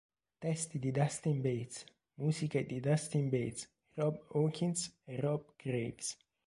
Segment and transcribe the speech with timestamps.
[0.39, 6.17] Testi di Dustin Bates, musiche di Dustin Bates, Rob Hawkins e Rob Graves.